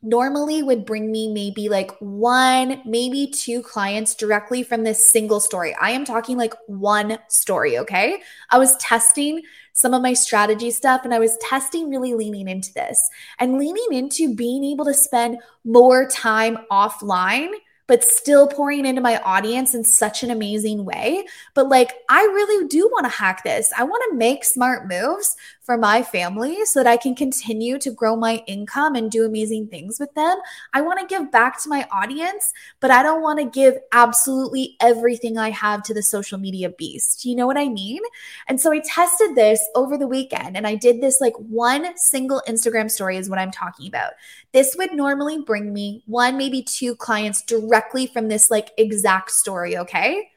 normally 0.03 0.63
would 0.63 0.85
bring 0.85 1.11
me 1.11 1.31
maybe 1.31 1.69
like 1.69 1.91
one, 1.99 2.81
maybe 2.85 3.27
two 3.27 3.61
clients 3.61 4.15
directly 4.15 4.63
from 4.63 4.83
this 4.83 5.05
single 5.05 5.39
story. 5.39 5.75
I 5.79 5.91
am 5.91 6.05
talking 6.05 6.37
like 6.37 6.55
one 6.65 7.19
story, 7.29 7.77
okay? 7.77 8.21
I 8.49 8.57
was 8.57 8.75
testing 8.77 9.43
some 9.73 9.93
of 9.93 10.01
my 10.01 10.13
strategy 10.13 10.71
stuff 10.71 11.01
and 11.03 11.13
I 11.13 11.19
was 11.19 11.37
testing 11.37 11.89
really 11.89 12.13
leaning 12.15 12.47
into 12.47 12.73
this 12.73 12.99
and 13.39 13.59
leaning 13.59 13.87
into 13.91 14.35
being 14.35 14.63
able 14.63 14.85
to 14.85 14.93
spend 14.93 15.37
more 15.63 16.07
time 16.07 16.57
offline 16.71 17.51
but 17.91 18.05
still 18.05 18.47
pouring 18.47 18.85
into 18.85 19.01
my 19.01 19.19
audience 19.19 19.75
in 19.75 19.83
such 19.83 20.23
an 20.23 20.31
amazing 20.31 20.85
way. 20.85 21.25
But 21.53 21.67
like, 21.67 21.91
I 22.07 22.21
really 22.21 22.65
do 22.69 22.87
want 22.89 23.03
to 23.03 23.09
hack 23.09 23.43
this. 23.43 23.69
I 23.77 23.83
want 23.83 24.01
to 24.09 24.15
make 24.15 24.45
smart 24.45 24.87
moves 24.87 25.35
for 25.59 25.77
my 25.77 26.01
family 26.01 26.63
so 26.65 26.79
that 26.79 26.89
I 26.89 26.95
can 26.95 27.15
continue 27.15 27.77
to 27.79 27.91
grow 27.91 28.15
my 28.15 28.43
income 28.47 28.95
and 28.95 29.11
do 29.11 29.25
amazing 29.25 29.67
things 29.67 29.99
with 29.99 30.13
them. 30.13 30.37
I 30.73 30.79
want 30.79 31.01
to 31.01 31.05
give 31.05 31.31
back 31.33 31.61
to 31.63 31.69
my 31.69 31.85
audience, 31.91 32.53
but 32.79 32.91
I 32.91 33.03
don't 33.03 33.21
want 33.21 33.39
to 33.39 33.45
give 33.45 33.77
absolutely 33.91 34.77
everything 34.79 35.37
I 35.37 35.49
have 35.49 35.83
to 35.83 35.93
the 35.93 36.01
social 36.01 36.37
media 36.37 36.69
beast. 36.69 37.25
You 37.25 37.35
know 37.35 37.45
what 37.45 37.57
I 37.57 37.67
mean? 37.67 38.01
And 38.47 38.59
so 38.59 38.71
I 38.71 38.79
tested 38.85 39.35
this 39.35 39.61
over 39.75 39.97
the 39.97 40.07
weekend 40.07 40.55
and 40.55 40.65
I 40.65 40.75
did 40.75 41.01
this 41.01 41.19
like 41.19 41.35
one 41.35 41.97
single 41.97 42.41
Instagram 42.47 42.89
story, 42.89 43.17
is 43.17 43.29
what 43.29 43.39
I'm 43.39 43.51
talking 43.51 43.87
about. 43.87 44.13
This 44.53 44.75
would 44.77 44.93
normally 44.93 45.41
bring 45.41 45.73
me 45.73 46.03
one, 46.05 46.37
maybe 46.37 46.61
two 46.61 46.95
clients 46.95 47.41
directly 47.41 48.05
from 48.05 48.27
this 48.27 48.51
like 48.51 48.71
exact 48.77 49.31
story. 49.31 49.77
Okay. 49.77 50.29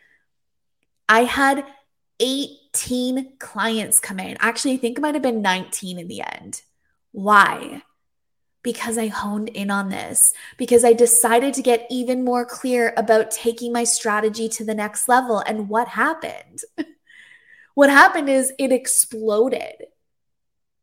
I 1.09 1.25
had 1.25 1.67
18 2.21 3.39
clients 3.39 4.01
come 4.01 4.21
in. 4.21 4.37
Actually, 4.41 4.75
I 4.75 4.77
think 4.79 4.99
it 4.99 5.01
might 5.01 5.15
have 5.15 5.23
been 5.23 5.43
19 5.43 5.99
in 5.99 6.09
the 6.09 6.23
end. 6.23 6.63
Why? 7.13 7.83
Because 8.63 8.97
I 8.97 9.09
honed 9.09 9.51
in 9.51 9.71
on 9.71 9.91
this, 9.91 10.33
because 10.57 10.85
I 10.85 10.95
decided 10.95 11.53
to 11.55 11.63
get 11.63 11.87
even 11.91 12.25
more 12.25 12.47
clear 12.47 12.95
about 12.97 13.31
taking 13.31 13.73
my 13.73 13.85
strategy 13.85 14.49
to 14.51 14.65
the 14.65 14.75
next 14.75 15.09
level. 15.09 15.41
And 15.41 15.69
what 15.69 15.89
happened? 15.89 16.61
what 17.75 17.91
happened 17.91 18.31
is 18.31 18.53
it 18.59 18.73
exploded. 18.73 19.87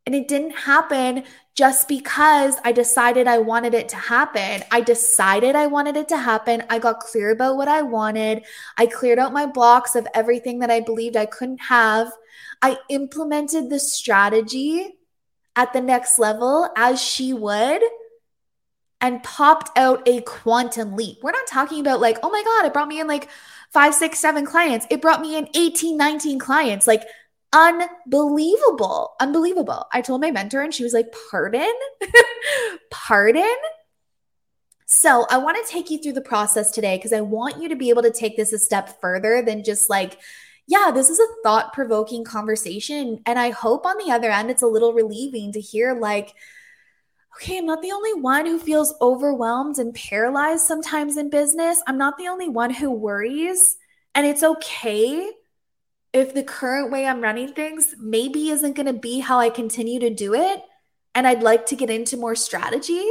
And 0.05 0.15
it 0.15 0.27
didn't 0.27 0.51
happen 0.51 1.24
just 1.55 1.88
because 1.88 2.55
I 2.63 2.72
decided 2.72 3.27
I 3.27 3.38
wanted 3.38 3.74
it 3.74 3.89
to 3.89 3.98
happen. 3.98 4.63
I 4.72 4.81
decided 4.81 5.55
I 5.55 5.67
wanted 5.67 5.96
it 5.96 6.08
to 6.10 6.17
happen. 6.17 6.63
I 6.70 6.79
got 6.79 7.01
clear 7.01 7.31
about 7.31 7.58
what 7.58 7.67
I 7.67 7.84
wanted. 7.84 8.43
I 8.77 8.88
cleared 8.88 9.20
out 9.20 9.34
my 9.34 9.46
blocks 9.46 9.96
of 9.96 10.08
everything 10.13 10.60
that 10.60 10.72
I 10.72 10.79
believed 10.79 11.15
I 11.15 11.27
couldn't 11.27 11.62
have. 11.62 12.12
I 12.62 12.77
implemented 12.89 13.70
the 13.70 13.79
strategy 13.79 14.96
at 15.55 15.74
the 15.74 15.81
next 15.81 16.17
level 16.17 16.70
as 16.75 17.01
she 17.01 17.34
would 17.34 17.81
and 19.01 19.24
popped 19.24 19.77
out 19.77 20.08
a 20.08 20.22
quantum 20.22 20.96
leap. 20.96 21.17
We're 21.22 21.31
not 21.31 21.48
talking 21.48 21.81
about 21.81 22.00
like, 22.00 22.20
oh 22.24 22.29
my 22.29 22.43
God, 22.43 22.65
it 22.65 22.74
brought 22.74 22.88
me 22.88 23.00
in 23.00 23.08
like 23.08 23.29
five, 23.72 23.96
six, 23.96 24.20
seven 24.20 24.46
clients. 24.46 24.86
It 24.89 25.01
brought 25.01 25.22
me 25.22 25.38
in 25.38 25.50
18, 25.55 25.98
19 25.98 26.39
clients. 26.39 26.88
Like, 26.88 27.03
unbelievable. 27.53 29.13
Unbelievable. 29.20 29.88
I 29.91 30.01
told 30.01 30.22
my 30.22 30.31
mentor 30.31 30.62
and 30.62 30.74
she 30.74 30.84
was 30.84 30.93
like, 30.93 31.13
Pardon? 31.29 31.74
Pardon? 32.91 33.55
So, 34.86 35.25
I 35.29 35.38
want 35.38 35.58
to 35.58 35.72
take 35.72 35.89
you 35.89 36.00
through 36.00 36.13
the 36.13 36.22
process 36.22 36.72
today 36.72 36.98
because 36.98 37.13
I 37.13 37.22
want 37.22 37.62
you 37.62 37.70
to 37.70 37.77
be 37.77 37.89
able 37.89 38.01
to 38.01 38.12
take 38.12 38.36
this 38.36 38.51
a 38.51 38.60
step 38.60 39.00
further 39.00 39.41
than 39.41 39.63
just 39.63 39.89
like, 39.89 40.20
yeah, 40.67 40.91
this 40.93 41.10
is 41.10 41.20
a 41.20 41.43
thought 41.43 41.74
provoking 41.74 42.24
conversation. 42.24 43.22
And 43.25 43.39
I 43.39 43.51
hope 43.51 43.86
on 43.86 43.98
the 43.98 44.12
other 44.12 44.29
end, 44.29 44.51
it's 44.51 44.62
a 44.62 44.67
little 44.67 44.93
relieving 44.93 45.53
to 45.53 45.62
hear, 45.62 45.93
like, 45.93 46.34
okay, 47.38 47.58
I'm 47.58 47.65
not 47.65 47.81
the 47.81 47.93
only 47.93 48.13
one 48.13 48.46
who 48.46 48.60
feels 48.60 48.93
overwhelmed 49.01 49.79
and 49.79 49.93
paralyzed 49.93 50.65
sometimes 50.65 51.17
in 51.17 51.29
business. 51.29 51.81
I'm 51.88 51.98
not 51.98 52.17
the 52.17 52.27
only 52.27 52.50
one 52.50 52.70
who 52.70 52.91
worries. 52.91 53.77
And 54.13 54.27
it's 54.27 54.43
okay 54.43 55.29
if 56.13 56.33
the 56.33 56.43
current 56.43 56.91
way 56.91 57.05
I'm 57.05 57.21
running 57.21 57.53
things 57.53 57.95
maybe 57.99 58.49
isn't 58.49 58.75
going 58.75 58.87
to 58.87 58.93
be 58.93 59.19
how 59.19 59.39
I 59.39 59.49
continue 59.49 59.99
to 59.99 60.09
do 60.09 60.33
it, 60.33 60.61
and 61.15 61.27
I'd 61.27 61.43
like 61.43 61.67
to 61.67 61.75
get 61.75 61.89
into 61.89 62.17
more 62.17 62.35
strategy. 62.35 63.03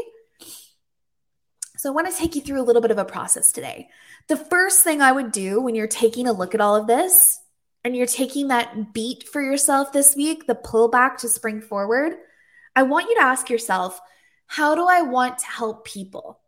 So, 1.76 1.90
I 1.90 1.94
want 1.94 2.10
to 2.10 2.16
take 2.16 2.34
you 2.34 2.42
through 2.42 2.60
a 2.60 2.64
little 2.64 2.82
bit 2.82 2.90
of 2.90 2.98
a 2.98 3.04
process 3.06 3.52
today. 3.52 3.88
The 4.28 4.36
first 4.36 4.84
thing 4.84 5.00
I 5.00 5.12
would 5.12 5.32
do 5.32 5.60
when 5.60 5.74
you're 5.74 5.86
taking 5.86 6.26
a 6.26 6.32
look 6.32 6.54
at 6.54 6.60
all 6.60 6.76
of 6.76 6.86
this 6.86 7.40
and 7.84 7.96
you're 7.96 8.06
taking 8.06 8.48
that 8.48 8.92
beat 8.92 9.26
for 9.26 9.40
yourself 9.40 9.92
this 9.92 10.14
week, 10.14 10.46
the 10.46 10.54
pullback 10.54 11.16
to 11.18 11.28
spring 11.28 11.62
forward, 11.62 12.14
I 12.76 12.82
want 12.82 13.08
you 13.08 13.16
to 13.16 13.22
ask 13.22 13.48
yourself, 13.48 13.98
how 14.46 14.74
do 14.74 14.86
I 14.88 15.02
want 15.02 15.38
to 15.38 15.46
help 15.46 15.86
people? 15.86 16.40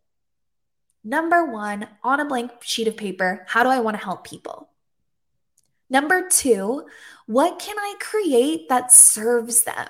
Number 1.05 1.47
one, 1.47 1.89
on 2.05 2.21
a 2.21 2.25
blank 2.25 2.51
sheet 2.61 2.89
of 2.89 2.97
paper, 2.97 3.45
how 3.49 3.63
do 3.63 3.71
I 3.71 3.81
want 3.81 3.97
to 3.97 4.05
help 4.05 4.25
people? 4.25 4.69
Number 5.93 6.27
two, 6.27 6.87
what 7.27 7.59
can 7.59 7.79
I 7.79 7.95
create 8.01 8.71
that 8.71 8.91
serves 8.91 9.65
them? 9.65 9.89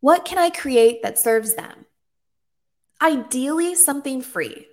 What 0.00 0.26
can 0.26 0.36
I 0.36 0.50
create 0.50 1.02
that 1.02 1.18
serves 1.18 1.54
them? 1.54 1.86
Ideally, 3.00 3.74
something 3.74 4.20
free. 4.20 4.66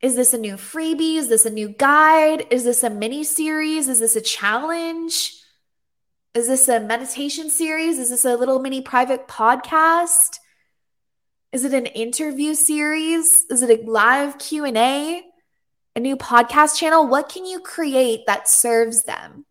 Is 0.00 0.16
this 0.16 0.32
a 0.32 0.38
new 0.38 0.54
freebie? 0.54 1.16
Is 1.16 1.28
this 1.28 1.44
a 1.44 1.50
new 1.50 1.68
guide? 1.68 2.46
Is 2.50 2.64
this 2.64 2.82
a 2.82 2.88
mini 2.88 3.22
series? 3.22 3.86
Is 3.86 4.00
this 4.00 4.16
a 4.16 4.20
challenge? 4.22 5.34
Is 6.32 6.48
this 6.48 6.66
a 6.66 6.80
meditation 6.80 7.50
series? 7.50 7.98
Is 7.98 8.08
this 8.08 8.24
a 8.24 8.34
little 8.34 8.60
mini 8.60 8.80
private 8.80 9.28
podcast? 9.28 10.38
Is 11.52 11.66
it 11.66 11.74
an 11.74 11.84
interview 11.84 12.54
series? 12.54 13.44
Is 13.50 13.60
it 13.60 13.78
a 13.78 13.90
live 13.90 14.38
Q&A? 14.38 15.29
A 15.96 16.00
new 16.00 16.16
podcast 16.16 16.76
channel, 16.76 17.06
what 17.06 17.28
can 17.28 17.44
you 17.44 17.60
create 17.60 18.26
that 18.26 18.48
serves 18.48 19.04
them? 19.04 19.44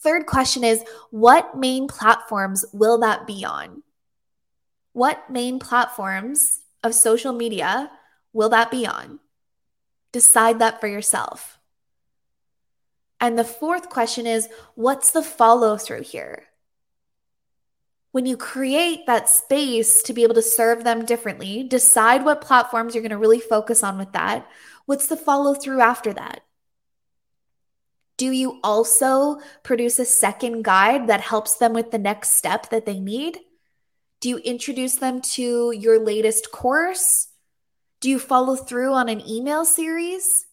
Third 0.00 0.26
question 0.26 0.64
is 0.64 0.84
what 1.10 1.56
main 1.56 1.88
platforms 1.88 2.64
will 2.72 2.98
that 2.98 3.26
be 3.26 3.44
on? 3.44 3.82
What 4.92 5.30
main 5.30 5.58
platforms 5.58 6.60
of 6.82 6.94
social 6.94 7.32
media 7.32 7.90
will 8.32 8.50
that 8.50 8.70
be 8.70 8.86
on? 8.86 9.18
Decide 10.12 10.58
that 10.58 10.80
for 10.80 10.86
yourself. 10.86 11.58
And 13.20 13.38
the 13.38 13.44
fourth 13.44 13.88
question 13.88 14.26
is 14.26 14.48
what's 14.74 15.10
the 15.10 15.22
follow 15.22 15.76
through 15.76 16.02
here? 16.02 16.44
When 18.14 18.26
you 18.26 18.36
create 18.36 19.06
that 19.06 19.28
space 19.28 20.00
to 20.04 20.12
be 20.12 20.22
able 20.22 20.36
to 20.36 20.40
serve 20.40 20.84
them 20.84 21.04
differently, 21.04 21.64
decide 21.64 22.24
what 22.24 22.40
platforms 22.40 22.94
you're 22.94 23.02
going 23.02 23.10
to 23.10 23.18
really 23.18 23.40
focus 23.40 23.82
on 23.82 23.98
with 23.98 24.12
that. 24.12 24.46
What's 24.86 25.08
the 25.08 25.16
follow 25.16 25.52
through 25.52 25.80
after 25.80 26.12
that? 26.12 26.42
Do 28.16 28.30
you 28.30 28.60
also 28.62 29.40
produce 29.64 29.98
a 29.98 30.04
second 30.04 30.62
guide 30.62 31.08
that 31.08 31.22
helps 31.22 31.56
them 31.56 31.72
with 31.72 31.90
the 31.90 31.98
next 31.98 32.36
step 32.36 32.70
that 32.70 32.86
they 32.86 33.00
need? 33.00 33.40
Do 34.20 34.28
you 34.28 34.36
introduce 34.38 34.94
them 34.94 35.20
to 35.32 35.72
your 35.72 35.98
latest 35.98 36.52
course? 36.52 37.30
Do 37.98 38.08
you 38.08 38.20
follow 38.20 38.54
through 38.54 38.92
on 38.92 39.08
an 39.08 39.28
email 39.28 39.64
series? 39.64 40.46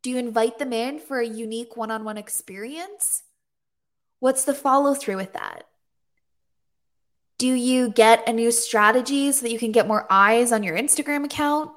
Do 0.00 0.08
you 0.08 0.16
invite 0.16 0.58
them 0.58 0.72
in 0.72 0.98
for 1.00 1.20
a 1.20 1.28
unique 1.28 1.76
one 1.76 1.90
on 1.90 2.04
one 2.04 2.16
experience? 2.16 3.22
What's 4.18 4.44
the 4.44 4.54
follow 4.54 4.94
through 4.94 5.16
with 5.16 5.34
that? 5.34 5.66
Do 7.38 7.52
you 7.52 7.90
get 7.90 8.26
a 8.28 8.32
new 8.32 8.50
strategy 8.50 9.30
so 9.30 9.42
that 9.42 9.52
you 9.52 9.58
can 9.58 9.72
get 9.72 9.86
more 9.86 10.06
eyes 10.08 10.52
on 10.52 10.62
your 10.62 10.76
Instagram 10.76 11.24
account? 11.24 11.70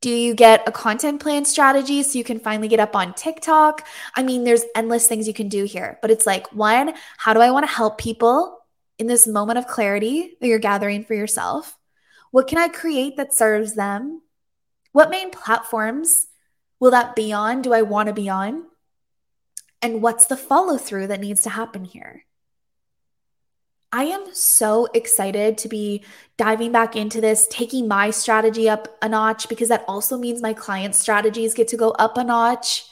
Do 0.00 0.10
you 0.10 0.34
get 0.34 0.68
a 0.68 0.72
content 0.72 1.22
plan 1.22 1.44
strategy 1.44 2.02
so 2.02 2.18
you 2.18 2.24
can 2.24 2.40
finally 2.40 2.68
get 2.68 2.80
up 2.80 2.96
on 2.96 3.14
TikTok? 3.14 3.86
I 4.14 4.22
mean, 4.22 4.44
there's 4.44 4.64
endless 4.74 5.06
things 5.06 5.28
you 5.28 5.34
can 5.34 5.48
do 5.48 5.64
here, 5.64 5.98
but 6.02 6.10
it's 6.10 6.26
like, 6.26 6.52
one, 6.52 6.94
how 7.16 7.32
do 7.32 7.40
I 7.40 7.52
want 7.52 7.66
to 7.66 7.72
help 7.72 7.96
people 7.96 8.58
in 8.98 9.06
this 9.06 9.26
moment 9.26 9.58
of 9.58 9.66
clarity 9.66 10.36
that 10.40 10.48
you're 10.48 10.58
gathering 10.58 11.04
for 11.04 11.14
yourself? 11.14 11.78
What 12.32 12.48
can 12.48 12.58
I 12.58 12.68
create 12.68 13.16
that 13.16 13.32
serves 13.32 13.76
them? 13.76 14.20
What 14.92 15.10
main 15.10 15.30
platforms 15.30 16.26
will 16.80 16.90
that 16.90 17.16
be 17.16 17.32
on? 17.32 17.62
Do 17.62 17.72
I 17.72 17.82
want 17.82 18.08
to 18.08 18.12
be 18.12 18.28
on? 18.28 18.64
And 19.80 20.02
what's 20.02 20.26
the 20.26 20.36
follow 20.36 20.76
through 20.76 21.06
that 21.06 21.20
needs 21.20 21.42
to 21.42 21.50
happen 21.50 21.84
here? 21.84 22.24
I 23.94 24.06
am 24.06 24.34
so 24.34 24.88
excited 24.92 25.56
to 25.58 25.68
be 25.68 26.02
diving 26.36 26.72
back 26.72 26.96
into 26.96 27.20
this, 27.20 27.46
taking 27.48 27.86
my 27.86 28.10
strategy 28.10 28.68
up 28.68 28.88
a 29.00 29.08
notch 29.08 29.48
because 29.48 29.68
that 29.68 29.84
also 29.86 30.18
means 30.18 30.42
my 30.42 30.52
clients' 30.52 30.98
strategies 30.98 31.54
get 31.54 31.68
to 31.68 31.76
go 31.76 31.90
up 31.92 32.18
a 32.18 32.24
notch. 32.24 32.86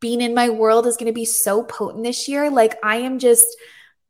Being 0.00 0.22
in 0.22 0.32
my 0.32 0.48
world 0.48 0.86
is 0.86 0.96
going 0.96 1.08
to 1.08 1.12
be 1.12 1.26
so 1.26 1.62
potent 1.62 2.04
this 2.04 2.26
year. 2.26 2.48
Like, 2.50 2.78
I 2.82 2.96
am 2.96 3.18
just. 3.18 3.46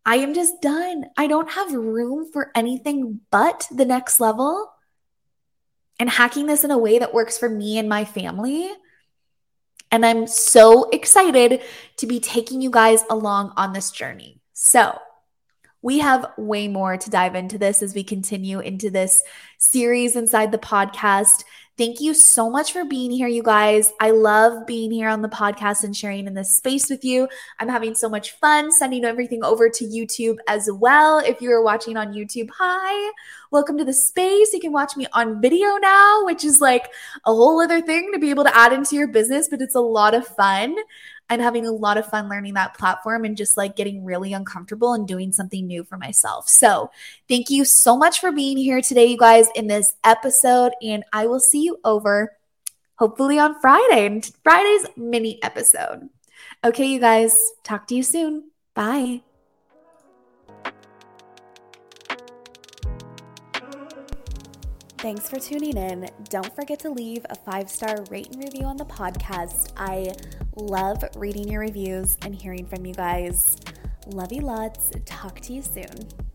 I 0.09 0.19
am 0.19 0.35
just 0.35 0.63
done. 0.63 1.07
I 1.17 1.27
don't 1.27 1.51
have 1.51 1.73
room 1.75 2.31
for 2.33 2.53
anything 2.55 3.19
but 3.33 3.67
the 3.73 3.85
next 3.85 4.21
level. 4.21 4.71
And 5.99 6.09
hacking 6.09 6.47
this 6.47 6.63
in 6.63 6.71
a 6.71 6.79
way 6.79 7.01
that 7.01 7.13
works 7.13 7.37
for 7.37 7.49
me 7.49 7.77
and 7.77 7.89
my 7.89 8.05
family. 8.05 8.71
And 9.91 10.07
I'm 10.07 10.29
so 10.29 10.89
excited 10.91 11.61
to 11.97 12.07
be 12.07 12.21
taking 12.21 12.61
you 12.61 12.71
guys 12.71 13.03
along 13.11 13.53
on 13.57 13.73
this 13.73 13.91
journey. 13.91 14.41
So, 14.53 14.97
we 15.87 16.01
have 16.01 16.33
way 16.37 16.67
more 16.67 16.97
to 16.97 17.11
dive 17.11 17.37
into 17.37 17.59
this 17.59 17.81
as 17.81 17.95
we 17.95 18.03
continue 18.03 18.59
into 18.59 18.91
this 18.91 19.23
series 19.59 20.17
inside 20.17 20.51
the 20.51 20.59
podcast. 20.59 21.45
Thank 21.79 22.01
you 22.01 22.13
so 22.13 22.51
much 22.51 22.73
for 22.73 22.85
being 22.85 23.13
here, 23.13 23.29
you 23.29 23.45
guys. 23.45 23.93
I 24.01 24.11
love 24.11 24.67
being 24.67 24.91
here 24.91 25.09
on 25.09 25.23
the 25.23 25.29
podcast 25.29 25.85
and 25.85 25.95
sharing 25.95 26.27
in 26.27 26.35
this 26.35 26.57
space 26.57 26.91
with 26.91 27.05
you. 27.05 27.29
I'm 27.61 27.69
having 27.69 27.95
so 27.95 28.09
much 28.09 28.33
fun 28.33 28.73
sending 28.73 29.05
everything 29.05 29.45
over 29.45 29.69
to 29.69 29.85
YouTube 29.85 30.39
as 30.49 30.69
well. 30.73 31.21
If 31.21 31.41
you 31.41 31.53
are 31.53 31.63
watching 31.63 31.97
on 31.97 32.15
YouTube, 32.15 32.49
hi, 32.59 33.13
welcome 33.53 33.79
to 33.79 33.85
the 33.85 33.93
space. 33.93 34.53
You 34.53 34.59
can 34.59 34.73
watch 34.73 34.97
me 34.97 35.07
on 35.13 35.41
video 35.41 35.77
now, 35.77 36.25
which 36.25 36.45
is 36.45 36.61
like 36.61 36.87
a 37.27 37.33
whole 37.33 37.61
other 37.61 37.81
thing 37.81 38.11
to 38.13 38.19
be 38.19 38.31
able 38.31 38.45
to 38.45 38.57
add 38.57 38.73
into 38.73 38.97
your 38.97 39.07
business, 39.07 39.47
but 39.49 39.61
it's 39.61 39.77
a 39.77 39.81
lot 39.81 40.15
of 40.15 40.27
fun. 40.27 40.75
I'm 41.29 41.41
having 41.41 41.67
a 41.67 41.73
lot 41.73 41.99
of 41.99 42.07
fun 42.07 42.29
learning 42.29 42.55
that 42.55 42.77
platform 42.77 43.25
and 43.25 43.37
just 43.37 43.57
like 43.57 43.77
getting 43.77 44.05
really 44.05 44.33
uncomfortable 44.33 44.95
and 44.95 45.09
doing 45.09 45.33
something 45.33 45.67
new 45.67 45.85
for 45.85 45.97
myself. 45.97 46.49
So, 46.49 46.91
thank 47.29 47.51
you 47.51 47.65
so 47.65 47.97
much 47.97 48.21
for 48.21 48.33
being 48.33 48.57
here 48.57 48.81
today, 48.81 49.07
you 49.07 49.19
guys, 49.19 49.49
in 49.55 49.67
this 49.67 49.97
episode. 50.05 50.73
And 50.83 51.05
I 51.13 51.27
will 51.27 51.41
see 51.41 51.63
you 51.63 51.79
over 51.85 52.37
hopefully 52.97 53.39
on 53.39 53.61
Friday, 53.61 54.23
Friday's 54.43 54.87
mini 54.97 55.43
episode. 55.43 56.09
Okay, 56.65 56.87
you 56.87 57.01
guys, 57.01 57.53
talk 57.63 57.87
to 57.89 57.95
you 57.95 58.03
soon. 58.03 58.51
Bye. 58.75 59.23
Thanks 65.07 65.29
for 65.29 65.39
tuning 65.39 65.77
in. 65.77 66.11
Don't 66.31 66.53
forget 66.57 66.81
to 66.81 66.91
leave 66.91 67.25
a 67.31 67.37
five 67.37 67.71
star 67.71 68.05
rate 68.11 68.27
and 68.33 68.43
review 68.43 68.67
on 68.67 68.77
the 68.77 68.85
podcast. 68.85 69.71
I 69.77 70.13
love 70.57 71.05
reading 71.15 71.47
your 71.47 71.61
reviews 71.61 72.19
and 72.23 72.35
hearing 72.35 72.67
from 72.67 72.85
you 72.85 72.93
guys. 72.93 73.57
Love 74.09 74.33
you 74.33 74.41
lots. 74.41 74.91
Talk 75.05 75.39
to 75.43 75.53
you 75.53 75.63
soon. 75.63 76.26